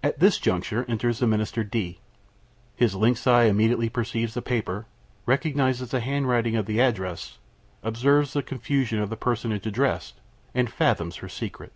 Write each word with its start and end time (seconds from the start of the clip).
At 0.00 0.20
this 0.20 0.38
juncture 0.38 0.84
enters 0.86 1.18
the 1.18 1.26
Minister 1.26 1.64
D. 1.64 1.98
His 2.76 2.94
lynx 2.94 3.26
eye 3.26 3.46
immediately 3.46 3.88
perceives 3.88 4.34
the 4.34 4.40
paper, 4.40 4.86
recognizes 5.26 5.90
the 5.90 5.98
handwriting 5.98 6.54
of 6.54 6.66
the 6.66 6.78
address, 6.80 7.38
observes 7.82 8.32
the 8.32 8.44
confusion 8.44 9.00
of 9.00 9.10
the 9.10 9.16
personage 9.16 9.66
addressed, 9.66 10.20
and 10.54 10.70
fathoms 10.70 11.16
her 11.16 11.28
secret. 11.28 11.72